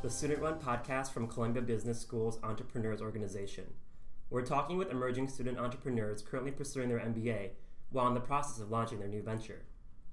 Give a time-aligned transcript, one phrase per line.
[0.00, 3.64] the student run podcast from Columbia Business School's Entrepreneurs Organization.
[4.30, 7.50] We're talking with emerging student entrepreneurs currently pursuing their MBA
[7.90, 9.64] while in the process of launching their new venture.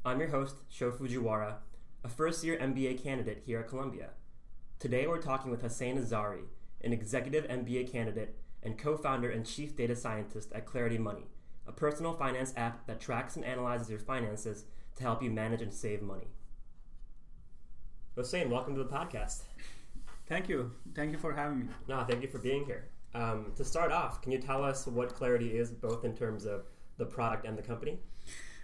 [0.04, 1.58] I'm your host, Sho Fujiwara,
[2.04, 4.10] a first year MBA candidate here at Columbia.
[4.80, 6.46] Today we're talking with Hossein Azari,
[6.82, 11.28] an executive MBA candidate and co founder and chief data scientist at Clarity Money,
[11.68, 15.72] a personal finance app that tracks and analyzes your finances to help you manage and
[15.72, 16.30] save money.
[18.16, 19.42] Hussein, welcome to the podcast.
[20.28, 20.72] Thank you.
[20.96, 21.66] Thank you for having me.
[21.88, 22.90] No, thank you for being here.
[23.14, 26.66] Um, to start off, can you tell us what Clarity is, both in terms of
[26.98, 28.00] the product and the company?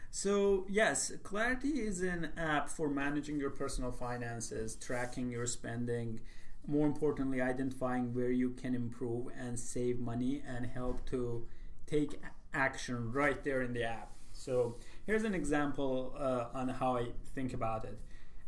[0.09, 6.19] So, yes, Clarity is an app for managing your personal finances, tracking your spending,
[6.67, 11.45] more importantly, identifying where you can improve and save money and help to
[11.87, 12.19] take
[12.53, 14.11] action right there in the app.
[14.33, 14.75] So,
[15.05, 17.97] here's an example uh, on how I think about it.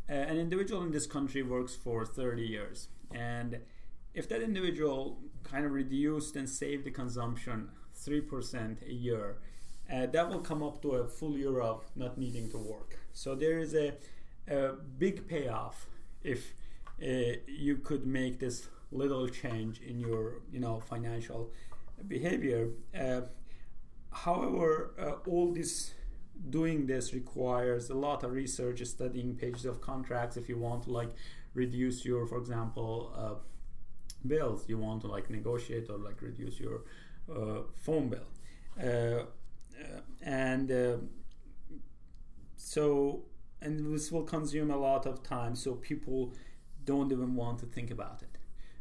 [0.08, 3.58] Uh, an individual in this country works for 30 years, and
[4.12, 9.38] if that individual kind of reduced and saved the consumption 3% a year,
[9.92, 12.98] uh, that will come up to a full year of not needing to work.
[13.12, 13.94] So there is a,
[14.48, 15.86] a big payoff
[16.22, 16.54] if
[17.02, 21.50] uh, you could make this little change in your you know financial
[22.06, 22.68] behavior.
[22.98, 23.22] Uh,
[24.12, 25.92] however, uh, all this
[26.50, 30.36] doing this requires a lot of research, studying pages of contracts.
[30.36, 31.10] If you want to like
[31.54, 33.34] reduce your, for example, uh,
[34.26, 36.82] bills, you want to like negotiate or like reduce your
[37.34, 38.28] uh, phone bill,
[38.82, 40.96] uh, uh and uh,
[42.56, 43.24] so
[43.60, 45.54] and this will consume a lot of time.
[45.56, 46.34] So people
[46.84, 48.38] don't even want to think about it.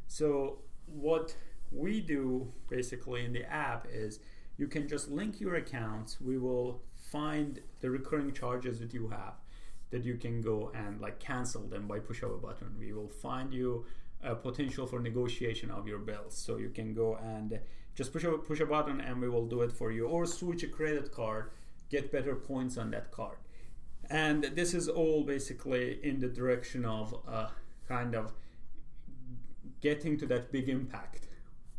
[0.08, 1.36] So what
[1.72, 4.19] we do basically in the app is
[4.58, 6.19] you can just link your accounts.
[6.22, 9.35] We will find the recurring charges that you have
[9.91, 12.69] that you can go and like cancel them by push of a button.
[12.79, 13.85] We will find you
[14.24, 16.35] a potential for negotiation of your bills.
[16.35, 17.59] So you can go and
[17.94, 20.63] just push a push a button and we will do it for you or switch
[20.63, 21.51] a credit card,
[21.90, 23.38] get better points on that card.
[24.09, 27.50] And this is all basically in the direction of uh,
[27.88, 28.34] kind of
[29.81, 31.28] getting to that big impact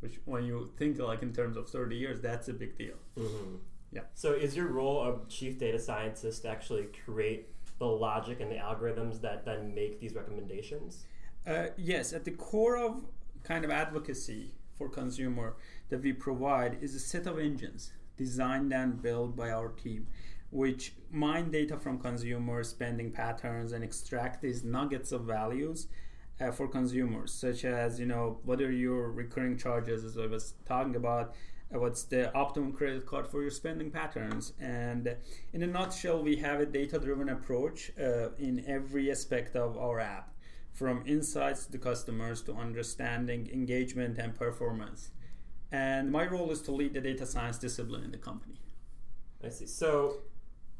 [0.04, 3.56] which when you think like in terms of 30 years that's a big deal mm-hmm.
[3.94, 4.02] Yeah.
[4.14, 8.56] So is your role of chief data scientist to actually create the logic and the
[8.56, 11.04] algorithms that then make these recommendations?
[11.46, 12.12] Uh, yes.
[12.12, 13.04] At the core of
[13.44, 15.56] kind of advocacy for consumer
[15.90, 20.06] that we provide is a set of engines designed and built by our team
[20.50, 25.88] which mine data from consumer spending patterns and extract these nuggets of values
[26.40, 30.54] uh, for consumers such as you know what are your recurring charges as i was
[30.64, 31.34] talking about
[31.70, 34.52] what's the optimum credit card for your spending patterns.
[34.60, 35.16] And
[35.52, 40.00] in a nutshell, we have a data driven approach uh, in every aspect of our
[40.00, 40.32] app
[40.72, 45.10] from insights to customers to understanding engagement and performance.
[45.70, 48.60] And my role is to lead the data science discipline in the company.
[49.42, 49.66] I see.
[49.66, 50.18] So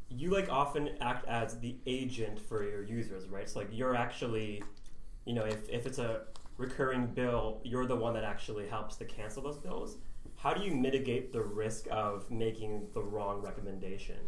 [0.09, 3.49] you like often act as the agent for your users, right?
[3.49, 4.63] So like you're actually,
[5.25, 6.23] you know, if, if it's a
[6.57, 9.97] recurring bill, you're the one that actually helps to cancel those bills
[10.45, 14.19] how do you mitigate the risk of making the wrong recommendation?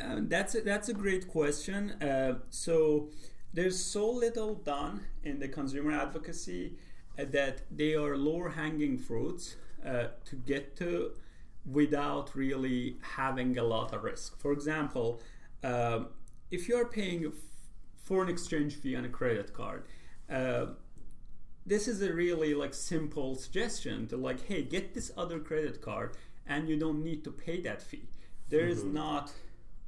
[0.00, 1.90] Um, that's a, that's a great question.
[2.00, 3.08] Uh, so
[3.52, 6.76] there's so little done in the consumer advocacy
[7.18, 11.10] uh, that they are lower hanging fruits uh, to get to
[11.66, 14.38] without really having a lot of risk.
[14.38, 15.20] For example,
[15.64, 16.10] um,
[16.52, 17.30] if you are paying a
[18.04, 19.82] foreign exchange fee on a credit card,
[20.30, 20.66] uh,
[21.66, 26.16] this is a really like simple suggestion to like hey get this other credit card
[26.46, 28.08] and you don't need to pay that fee.
[28.50, 28.94] There is mm-hmm.
[28.94, 29.32] not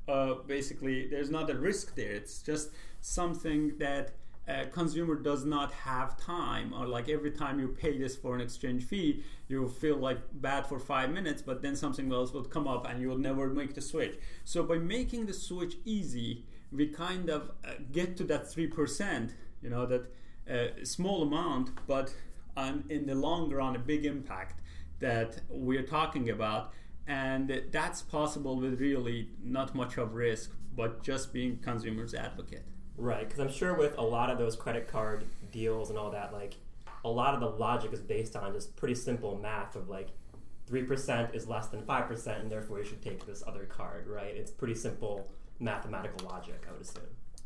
[0.09, 2.13] uh, basically there's not a risk there.
[2.13, 2.71] It's just
[3.01, 4.13] something that
[4.49, 8.85] a consumer does not have time or like every time you pay this foreign exchange
[8.85, 12.89] fee you feel like bad for five minutes but then something else will come up
[12.89, 14.19] and you will never make the switch.
[14.45, 19.33] So by making the switch easy we kind of uh, get to that 3%
[19.63, 20.13] you know that
[20.49, 22.15] a small amount, but
[22.57, 24.61] on, in the long run, a big impact
[25.01, 26.73] that we're talking about.
[27.07, 32.65] And that's possible with really not much of risk, but just being consumer's advocate.
[32.97, 36.33] Right, because I'm sure with a lot of those credit card deals and all that,
[36.33, 36.55] like
[37.05, 40.09] a lot of the logic is based on just pretty simple math of like
[40.69, 44.35] 3% is less than 5%, and therefore you should take this other card, right?
[44.35, 47.05] It's pretty simple mathematical logic, I would assume.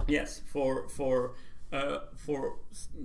[0.09, 1.35] Yes, for for
[1.73, 2.57] uh, for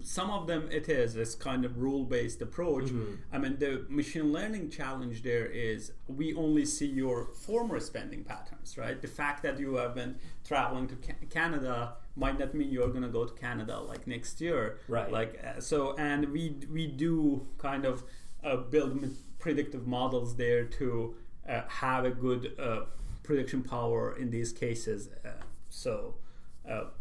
[0.01, 2.85] some of them it is this kind of rule-based approach.
[2.85, 3.13] Mm-hmm.
[3.31, 8.77] i mean the machine learning challenge there is we only see your former spending patterns
[8.77, 9.01] right?
[9.01, 13.03] The fact that you have been traveling to ca- canada might not mean you're going
[13.03, 14.79] to go to canada like next year.
[14.87, 15.11] Right.
[15.11, 18.03] Like uh, so and we we do kind of
[18.43, 19.05] uh, build
[19.39, 21.15] predictive models there to
[21.47, 22.81] uh, have a good uh,
[23.23, 25.29] prediction power in these cases uh,
[25.69, 26.15] so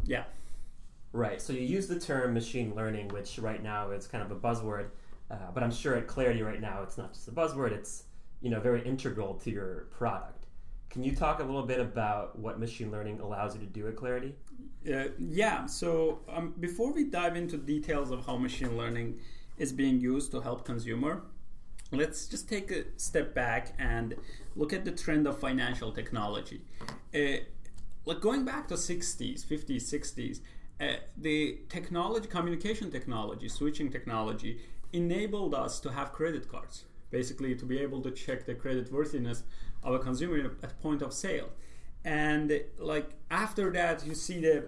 [0.03, 0.23] yeah
[1.15, 1.41] Right.
[1.41, 4.87] So you use the term machine learning, which right now is kind of a buzzword,
[5.31, 8.03] uh, but I'm sure at Clarity right now it's not just a buzzword; it's
[8.41, 10.47] you know very integral to your product.
[10.89, 13.95] Can you talk a little bit about what machine learning allows you to do at
[13.95, 14.35] Clarity?
[14.93, 15.65] Uh, yeah.
[15.67, 19.17] So um, before we dive into details of how machine learning
[19.57, 21.21] is being used to help consumer,
[21.93, 24.15] let's just take a step back and
[24.57, 26.59] look at the trend of financial technology.
[27.13, 27.37] Uh,
[28.05, 30.39] like going back to 60s, 50s, 60s,
[30.79, 30.87] uh,
[31.17, 34.59] the technology, communication technology, switching technology
[34.91, 39.43] enabled us to have credit cards, basically to be able to check the credit worthiness
[39.83, 41.49] of a consumer at point of sale.
[42.03, 44.65] And like after that, you see the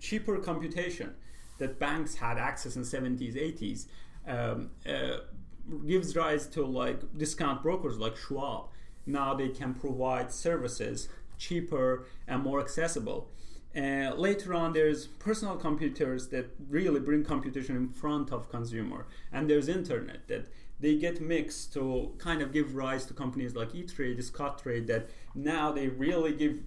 [0.00, 1.14] cheaper computation
[1.58, 3.86] that banks had access in 70s, 80s
[4.26, 5.18] um, uh,
[5.86, 8.68] gives rise to like discount brokers like Schwab.
[9.06, 11.08] Now they can provide services
[11.38, 13.28] cheaper and more accessible.
[13.76, 19.48] Uh, later on, there's personal computers that really bring computation in front of consumer, and
[19.48, 20.48] there's internet that
[20.80, 25.70] they get mixed to kind of give rise to companies like E-Trade, Scottrade that now
[25.70, 26.58] they really give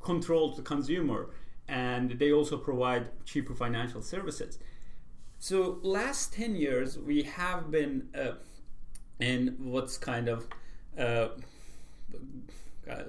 [0.00, 1.30] control to the consumer,
[1.66, 4.58] and they also provide cheaper financial services.
[5.40, 8.32] So last ten years, we have been uh,
[9.18, 10.46] in what's kind of,
[10.96, 11.28] uh,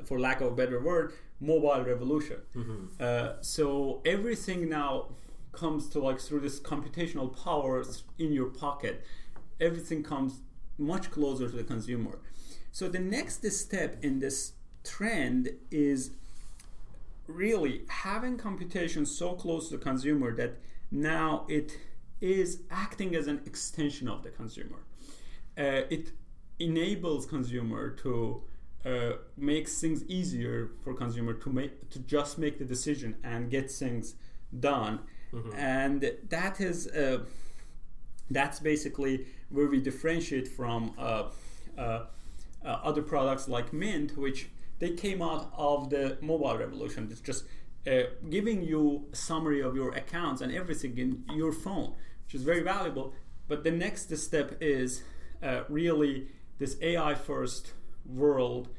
[0.06, 2.38] for lack of a better word, mobile revolution.
[2.56, 2.86] Mm-hmm.
[3.00, 5.08] Uh, so everything now
[5.52, 7.84] comes to like through this computational power
[8.18, 9.04] in your pocket.
[9.60, 10.42] Everything comes
[10.78, 12.20] much closer to the consumer.
[12.72, 14.54] So the next step in this
[14.84, 16.12] trend is
[17.28, 20.60] really having computation so close to the consumer that
[20.92, 21.78] now it
[22.22, 24.78] is acting as an extension of the consumer.
[25.58, 26.12] Uh, it
[26.60, 28.42] enables consumer to
[28.88, 33.70] uh, makes things easier for consumer to make to just make the decision and get
[33.70, 34.16] things
[34.60, 35.00] done.
[35.34, 35.60] Mm-hmm.
[35.60, 37.20] and that is uh,
[38.32, 41.24] that's basically where we differentiate from uh,
[41.78, 42.06] uh, uh,
[42.64, 44.48] other products like mint which
[44.80, 47.10] they came out of the mobile revolution.
[47.12, 47.44] It's just
[48.30, 51.94] giving you a summary of your accounts and everything in your phone
[52.24, 53.14] which is very valuable.
[53.50, 55.04] But the next step is
[55.68, 57.74] really this ai first
[58.08, 58.70] world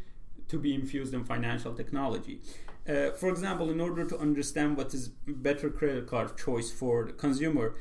[0.49, 2.41] to be infused in financial technology.
[2.89, 7.13] Uh, for example, in order to understand what is better credit card choice for the
[7.13, 7.75] consumer,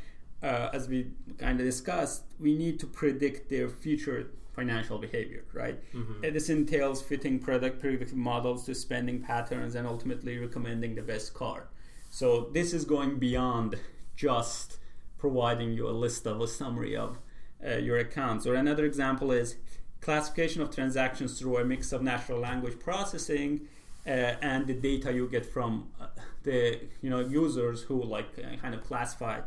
[0.43, 1.07] uh, as we
[1.37, 5.79] kind of discussed, we need to predict their future financial behavior, right?
[5.93, 6.33] Mm-hmm.
[6.33, 11.63] this entails fitting product predictive models to spending patterns and ultimately recommending the best card.
[12.09, 13.75] So this is going beyond
[14.15, 14.77] just
[15.17, 17.19] providing you a list of a summary of
[17.65, 18.45] uh, your accounts.
[18.47, 19.57] Or another example is
[20.01, 23.67] classification of transactions through a mix of natural language processing
[24.05, 24.09] uh,
[24.41, 26.07] and the data you get from uh,
[26.43, 29.39] the you know users who like uh, kind of classify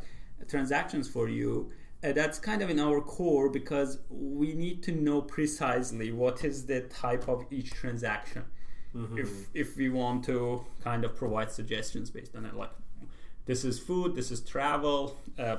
[0.48, 1.70] transactions for you
[2.02, 6.66] uh, that's kind of in our core because we need to know precisely what is
[6.66, 8.44] the type of each transaction
[8.94, 9.18] mm-hmm.
[9.18, 12.72] if if we want to kind of provide suggestions based on it like
[13.46, 15.56] this is food this is travel uh,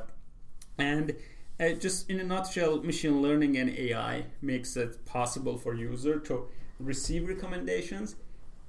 [0.77, 1.15] and
[1.61, 6.47] uh, just in a nutshell, machine learning and AI makes it possible for user to
[6.79, 8.15] receive recommendations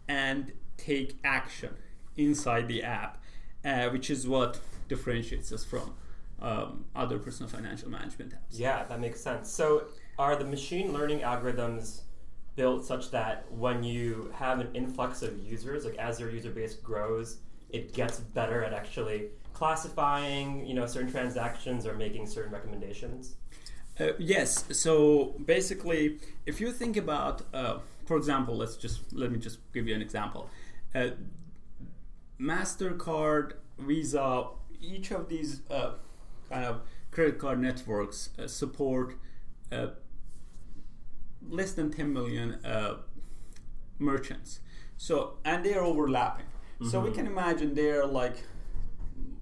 [0.08, 1.74] and take action
[2.16, 3.22] inside the app,
[3.64, 5.94] uh, which is what differentiates us from
[6.40, 8.58] um, other personal financial management apps.
[8.58, 9.50] Yeah, that makes sense.
[9.50, 9.84] So,
[10.18, 12.02] are the machine learning algorithms
[12.56, 16.74] built such that when you have an influx of users, like as your user base
[16.74, 17.38] grows,
[17.70, 19.28] it gets better at actually
[19.62, 23.36] classifying, you know, certain transactions or making certain recommendations?
[24.00, 24.64] Uh, yes.
[24.72, 29.86] So basically, if you think about, uh, for example, let's just let me just give
[29.86, 30.50] you an example.
[30.92, 31.10] Uh,
[32.40, 34.48] Mastercard, Visa,
[34.80, 35.92] each of these uh,
[36.50, 36.80] kind of
[37.12, 39.14] credit card networks uh, support
[39.70, 39.90] uh,
[41.48, 42.58] less than 10 million
[44.00, 44.58] merchants.
[44.96, 46.46] So and they are overlapping.
[46.46, 46.88] Mm-hmm.
[46.90, 47.16] So we mm-hmm.
[47.16, 48.38] can imagine they're like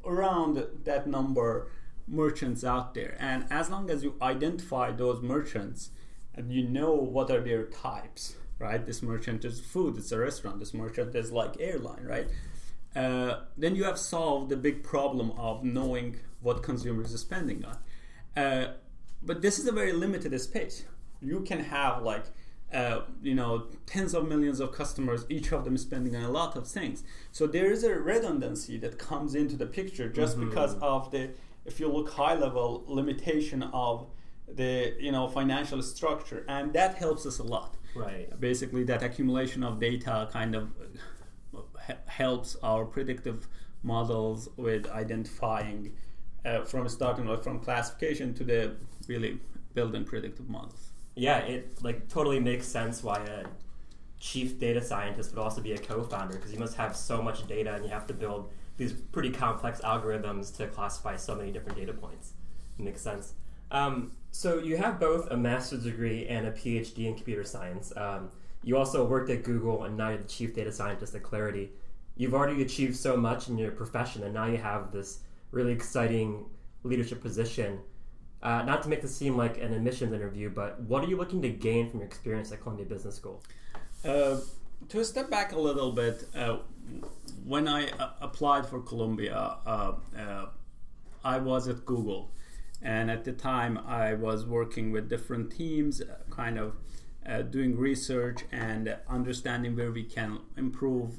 [0.04, 1.70] around that number
[2.06, 5.90] merchants out there and as long as you identify those merchants
[6.34, 10.58] and you know what are their types right this merchant is food it's a restaurant
[10.58, 12.28] this merchant is like airline right
[12.94, 17.78] uh, then you have solved the big problem of knowing what consumers are spending on.
[18.42, 18.72] Uh,
[19.22, 20.84] but this is a very limited space.
[21.20, 22.24] You can have like
[22.72, 26.56] uh, you know tens of millions of customers, each of them spending on a lot
[26.56, 27.02] of things.
[27.32, 30.48] So there is a redundancy that comes into the picture just mm-hmm.
[30.48, 31.30] because of the
[31.64, 34.06] if you look high level limitation of
[34.48, 37.76] the you know financial structure, and that helps us a lot.
[37.94, 38.28] Right.
[38.40, 40.70] Basically, that accumulation of data kind of
[42.06, 43.48] helps our predictive
[43.82, 45.92] models with identifying
[46.44, 48.76] uh, from starting from classification to the
[49.08, 49.40] really
[49.74, 50.89] building predictive models.
[51.14, 53.44] Yeah, it like totally makes sense why a
[54.18, 57.74] chief data scientist would also be a co-founder because you must have so much data
[57.74, 61.92] and you have to build these pretty complex algorithms to classify so many different data
[61.92, 62.34] points.
[62.78, 63.34] It makes sense.
[63.70, 67.92] Um, so you have both a master's degree and a PhD in computer science.
[67.96, 68.30] Um,
[68.62, 71.70] you also worked at Google and now you're the chief data scientist at Clarity.
[72.16, 75.20] You've already achieved so much in your profession, and now you have this
[75.52, 76.44] really exciting
[76.82, 77.80] leadership position.
[78.42, 81.42] Uh, not to make this seem like an admissions interview, but what are you looking
[81.42, 83.42] to gain from your experience at Columbia Business School?
[84.04, 84.38] Uh,
[84.88, 86.56] to step back a little bit, uh,
[87.44, 90.46] when I uh, applied for Columbia, uh, uh,
[91.22, 92.30] I was at Google.
[92.80, 96.76] And at the time, I was working with different teams, kind of
[97.50, 101.18] doing research and understanding where we can improve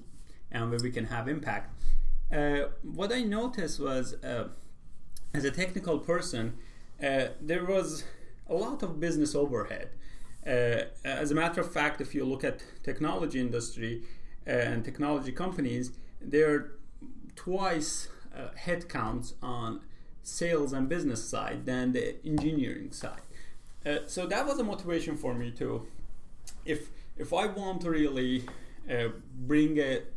[0.52, 1.72] and where we can have impact.
[2.82, 6.58] What I noticed was, as a technical person,
[7.02, 8.04] there was
[8.48, 9.90] a lot of business overhead.
[10.46, 14.04] Uh, as a matter of fact, if you look at technology industry
[14.48, 16.72] uh, and technology companies, they're
[17.36, 18.08] twice
[18.66, 19.82] headcounts on
[20.24, 23.22] sales and business side than the engineering side.
[23.86, 25.88] Uh, so that was a motivation for me too.
[26.66, 28.46] If if I want to really
[28.90, 30.14] uh, bring it,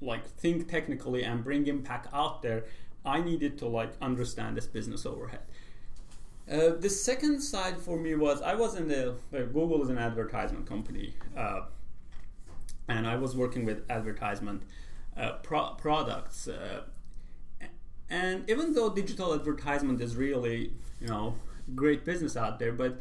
[0.00, 2.64] like think technically and bring impact out there,
[3.04, 5.42] I needed to like understand this business overhead.
[6.50, 9.98] Uh, the second side for me was I was in the uh, Google is an
[9.98, 11.62] advertisement company, uh,
[12.88, 14.62] and I was working with advertisement
[15.16, 16.48] uh, pro- products.
[18.08, 21.36] and even though digital advertisement is really you know
[21.76, 22.98] great business out there, but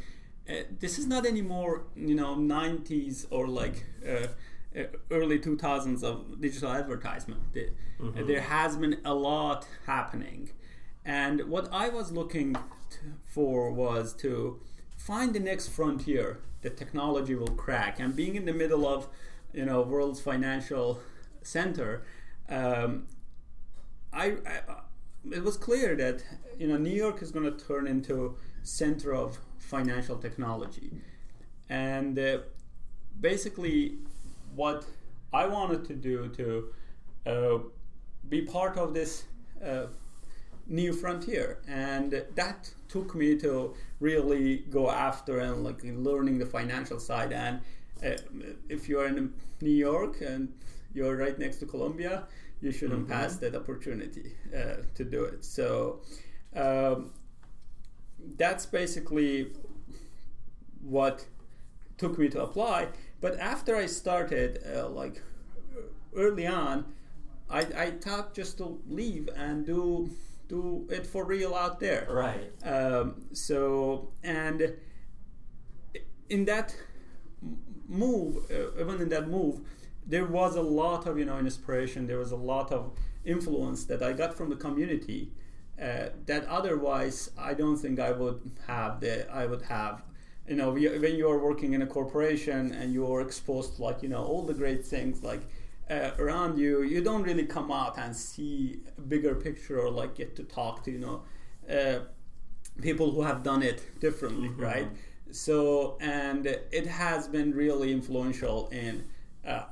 [0.49, 4.27] uh, this is not anymore, you know, 90s or like uh,
[4.77, 7.41] uh early 2000s of digital advertisement.
[7.53, 8.27] Mm-hmm.
[8.27, 10.51] There has been a lot happening.
[11.05, 12.55] And what I was looking
[13.25, 14.59] for was to
[14.97, 17.99] find the next frontier that technology will crack.
[17.99, 19.07] And being in the middle of,
[19.53, 20.99] you know, world's financial
[21.41, 22.03] center,
[22.49, 23.07] um,
[24.11, 24.61] I, I,
[25.31, 26.23] it was clear that
[26.57, 30.91] you know New York is going to turn into center of financial technology.
[31.69, 32.39] And uh,
[33.19, 33.99] basically,
[34.55, 34.85] what
[35.31, 36.73] I wanted to do to
[37.29, 37.57] uh,
[38.27, 39.25] be part of this
[39.63, 39.87] uh,
[40.69, 46.99] new frontier, and that took me to really go after and like learning the financial
[46.99, 47.33] side.
[47.33, 47.61] And
[48.05, 48.11] uh,
[48.69, 50.53] if you are in New York and
[50.93, 52.23] you're right next to Columbia,
[52.61, 53.11] you shouldn't mm-hmm.
[53.11, 55.43] pass that opportunity uh, to do it.
[55.43, 56.01] So.
[56.55, 57.11] Um,
[58.37, 59.51] that's basically
[60.81, 61.25] what
[61.97, 62.87] took me to apply.
[63.21, 65.21] But after I started, uh, like
[66.15, 66.85] early on,
[67.49, 70.09] I, I thought just to leave and do
[70.49, 72.07] do it for real out there.
[72.09, 72.51] Right.
[72.67, 74.73] Um, so and
[76.29, 76.75] in that
[77.87, 79.61] move, uh, even in that move,
[80.05, 82.07] there was a lot of you know inspiration.
[82.07, 82.91] There was a lot of
[83.23, 85.31] influence that I got from the community
[85.81, 90.01] uh, that otherwise I don't think I would have the I would have
[90.47, 94.01] you know when you are working in a corporation and you are exposed to like
[94.03, 95.41] you know all the great things like
[95.89, 100.15] uh, around you you don't really come out and see a bigger picture or like
[100.15, 101.21] get to talk to you know
[101.73, 101.99] uh,
[102.81, 104.61] people who have done it differently mm-hmm.
[104.61, 104.87] right
[105.31, 109.03] so and it has been really influential in
[109.45, 109.63] uh,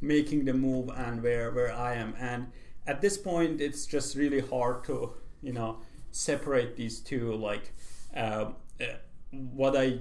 [0.00, 2.50] making the move and where where I am and
[2.86, 5.12] at this point it's just really hard to
[5.42, 5.78] you know
[6.10, 7.72] separate these two like
[8.16, 8.46] uh,
[8.80, 8.84] uh,
[9.30, 9.98] what I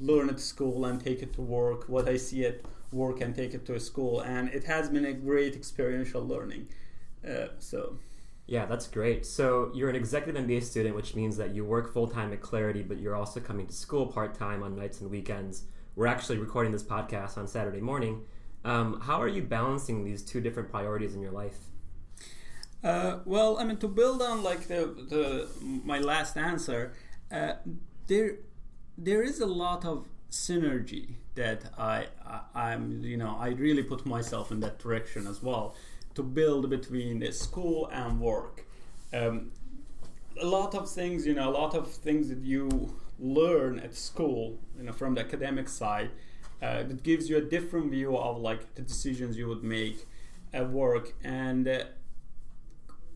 [0.00, 2.60] learn at school and take it to work, what I see at
[2.92, 6.68] work and take it to a school, and it has been a great experiential learning.
[7.26, 7.98] Uh, so.
[8.46, 9.24] Yeah, that's great.
[9.24, 12.82] So you're an executive MBA student, which means that you work full time at Clarity,
[12.82, 15.64] but you're also coming to school part time on nights and weekends.
[15.94, 18.22] We're actually recording this podcast on Saturday morning.
[18.64, 21.58] Um, how are you balancing these two different priorities in your life?
[22.82, 26.94] Uh, well, I mean, to build on like the, the my last answer,
[27.30, 27.54] uh,
[28.06, 28.38] there
[28.96, 32.06] there is a lot of synergy that I,
[32.54, 35.74] I am you know I really put myself in that direction as well
[36.14, 38.66] to build between school and work.
[39.12, 39.52] Um,
[40.40, 44.58] a lot of things, you know, a lot of things that you learn at school,
[44.76, 46.10] you know, from the academic side,
[46.62, 50.06] uh, that gives you a different view of like the decisions you would make
[50.52, 51.84] at work, and uh,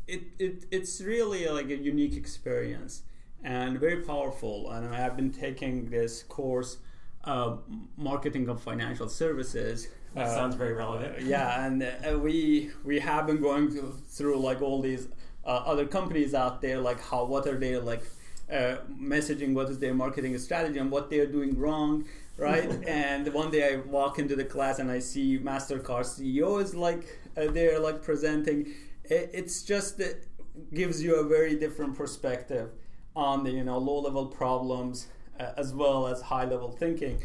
[0.07, 3.03] it, it it's really like a unique experience
[3.43, 4.71] and very powerful.
[4.71, 6.79] And I've been taking this course,
[7.27, 7.57] uh,
[7.97, 9.89] marketing of financial services.
[10.15, 11.23] That uh, sounds very relevant.
[11.23, 13.71] yeah, and uh, we we have been going
[14.09, 15.09] through, like all these
[15.45, 18.05] uh, other companies out there, like how what are they like
[18.51, 22.05] uh, messaging, what is their marketing strategy, and what they're doing wrong,
[22.37, 22.71] right?
[22.87, 27.19] and one day I walk into the class and I see Mastercard CEO is like
[27.37, 28.73] uh, they're like presenting.
[29.05, 30.27] It, it's just it
[30.73, 32.71] gives you a very different perspective
[33.17, 35.09] on the you know low level problems
[35.41, 37.23] uh, as well as high level thinking,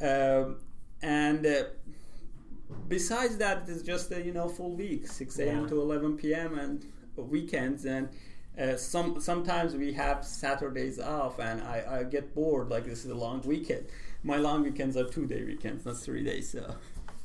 [0.00, 0.58] um,
[1.02, 1.46] and.
[1.46, 1.64] Uh,
[2.88, 5.62] besides that, it's just a you know full week, six a.m.
[5.62, 5.68] Yeah.
[5.68, 6.58] to eleven p.m.
[6.58, 6.84] and
[7.16, 8.08] weekends, and
[8.58, 12.68] uh, some sometimes we have Saturdays off, and I, I get bored.
[12.68, 13.86] Like this is a long weekend.
[14.22, 16.50] My long weekends are two day weekends, not three days.
[16.50, 16.74] So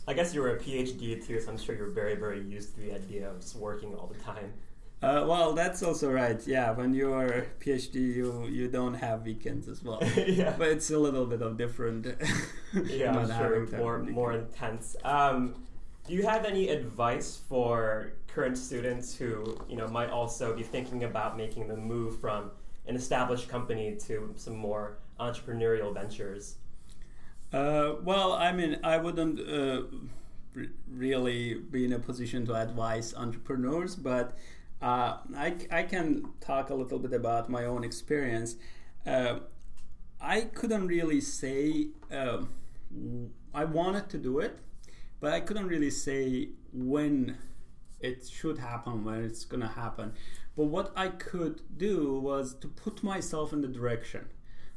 [0.07, 2.81] I guess you were a PhD too, so I'm sure you're very, very used to
[2.81, 4.53] the idea of just working all the time.
[5.01, 6.41] Uh, well, that's also right.
[6.47, 9.99] Yeah, when you're a PhD, you you don't have weekends as well.
[10.27, 10.55] yeah.
[10.57, 12.07] But it's a little bit of different.
[12.73, 14.97] Yeah, I'm sure more more intense.
[15.03, 15.55] Um,
[16.07, 21.03] do you have any advice for current students who you know might also be thinking
[21.05, 22.51] about making the move from
[22.87, 26.55] an established company to some more entrepreneurial ventures?
[27.53, 29.83] Uh, well, I mean, I wouldn't uh,
[30.57, 34.37] r- really be in a position to advise entrepreneurs, but
[34.81, 38.55] uh, I, I can talk a little bit about my own experience.
[39.05, 39.39] Uh,
[40.21, 42.49] I couldn't really say um
[43.53, 44.59] I wanted to do it,
[45.19, 47.37] but I couldn't really say when
[47.99, 50.13] it should happen, when it's gonna happen.
[50.55, 54.27] But what I could do was to put myself in the direction.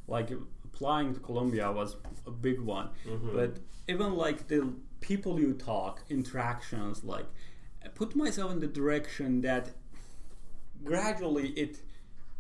[0.06, 0.30] Like
[0.64, 3.34] applying to Columbia was a big one, Mhm.
[3.34, 3.58] but
[3.88, 7.26] even like the people you talk, interactions, like
[7.94, 9.70] put myself in the direction that
[10.84, 11.80] gradually it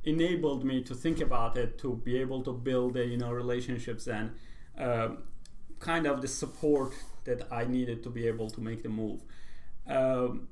[0.04, 4.06] enabled me to think about it, to be able to build, uh, you know, relationships
[4.06, 4.30] and
[4.78, 5.18] um,
[5.80, 6.92] kind of the support
[7.24, 9.20] that I needed to be able to make the move.
[9.86, 10.48] Um,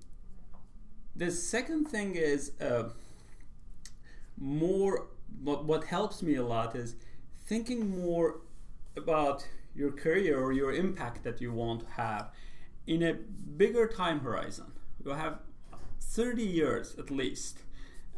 [1.14, 2.90] the second thing is uh,
[4.37, 5.07] more.
[5.42, 6.94] What, what helps me a lot is
[7.46, 8.40] thinking more
[8.96, 12.31] about your career or your impact that you want to have
[12.87, 14.72] in a bigger time horizon.
[15.05, 15.40] You have
[16.01, 17.59] 30 years at least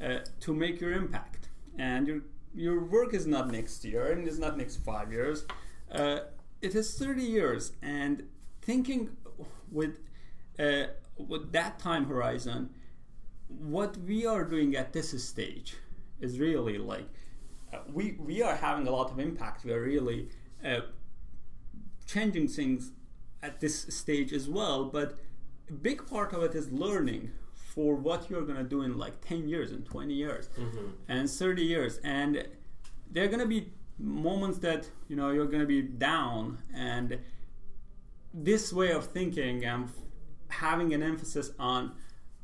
[0.03, 2.21] uh, to make your impact, and your
[2.55, 5.47] your work is not next year and it's not next five years.
[5.93, 6.21] Uh,
[6.61, 8.29] it is 30 years, and
[8.63, 9.17] thinking
[9.71, 10.01] with
[10.59, 10.85] uh,
[11.17, 12.71] with that time horizon,
[13.49, 15.77] what we are doing at this stage
[16.21, 17.09] is really like
[17.73, 19.65] uh, we we are having a lot of impact.
[19.65, 20.29] We are really
[20.65, 20.81] uh,
[22.07, 22.93] changing things
[23.43, 24.85] at this stage as well.
[24.87, 25.19] But
[25.69, 27.31] a big part of it is learning
[27.79, 30.95] for what you're gonna do in like 10 years and 20 years Mhm.
[31.07, 32.45] and 30 years, and
[33.13, 36.59] there are gonna be moments that you know you're gonna be down.
[36.75, 37.21] And
[38.35, 39.89] this way of thinking and
[40.49, 41.93] having an emphasis on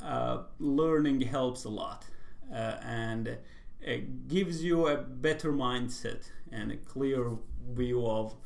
[0.00, 2.04] uh, learning helps a lot.
[2.52, 3.38] Uh, and
[3.80, 7.22] it gives you a better mindset and a clear
[7.80, 8.36] view of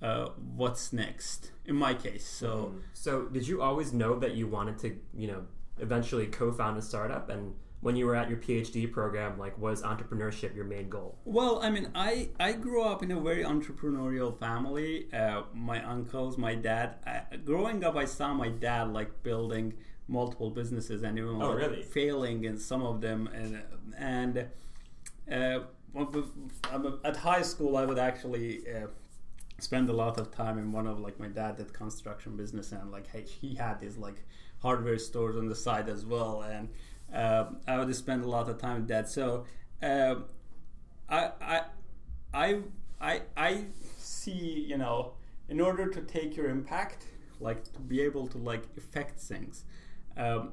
[0.00, 2.26] uh, what's next in my case.
[2.26, 4.88] So So, did you always know that you wanted to,
[5.22, 5.42] you know,
[5.78, 7.28] eventually co-found a startup?
[7.30, 11.18] And when you were at your PhD program, like, was entrepreneurship your main goal?
[11.24, 15.12] Well, I mean, I, I grew up in a very entrepreneurial family.
[15.12, 16.94] Uh, my uncles, my dad.
[17.06, 19.74] I, growing up, I saw my dad like building
[20.08, 21.82] multiple businesses and even Oh, like, really?
[21.82, 23.28] failing in some of them.
[23.34, 23.62] And
[23.96, 24.46] and
[25.30, 25.60] uh,
[27.04, 28.62] at high school, I would actually.
[28.68, 28.86] Uh,
[29.58, 32.90] spend a lot of time in one of like my dad did construction business and
[32.90, 34.24] like hey, he had these like
[34.60, 36.42] hardware stores on the side as well.
[36.42, 36.68] And
[37.12, 39.08] um, I would spend a lot of time with that.
[39.08, 39.44] So
[39.82, 40.24] um,
[41.08, 41.62] I, I
[42.32, 42.58] I
[43.00, 43.64] I I
[43.98, 45.14] see you know
[45.48, 47.06] in order to take your impact
[47.40, 49.64] like to be able to like affect things
[50.16, 50.52] um,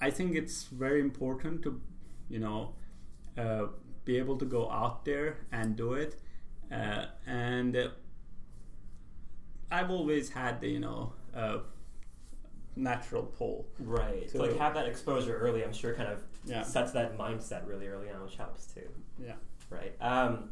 [0.00, 1.80] I think it's very important to
[2.28, 2.74] you know
[3.36, 3.66] uh,
[4.04, 6.16] be able to go out there and do it.
[6.70, 7.88] Uh, and uh,
[9.70, 11.58] I've always had the you know uh,
[12.76, 13.66] natural pull.
[13.80, 14.30] Right.
[14.30, 15.64] So- like have that exposure early.
[15.64, 16.62] I'm sure kind of Yeah.
[16.62, 18.88] sets that mindset really early on, which helps too.
[19.18, 19.34] Yeah.
[19.70, 19.94] Right.
[20.00, 20.50] Um,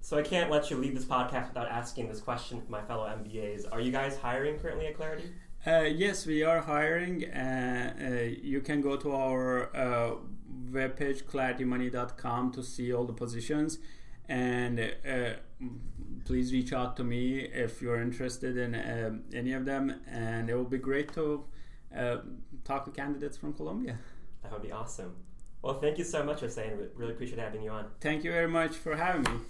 [0.00, 3.06] so I can't let you leave this podcast without asking this question for my fellow
[3.06, 3.64] MBAs.
[3.70, 5.30] Are you guys hiring currently at Clarity?
[5.64, 7.24] Uh, yes, we are hiring.
[7.30, 10.16] Uh, uh, you can go to our uh,
[10.70, 13.78] webpage, claritymoney.com, to see all the positions.
[14.28, 15.34] And uh,
[16.24, 20.00] please reach out to me if you're interested in uh, any of them.
[20.10, 21.44] And it will be great to
[21.96, 22.18] uh,
[22.64, 23.98] talk to candidates from Columbia.
[24.42, 25.14] That would be awesome.
[25.62, 26.72] Well, thank you so much, Hossein.
[26.96, 27.86] Really appreciate having you on.
[28.00, 29.40] Thank you very much for having me.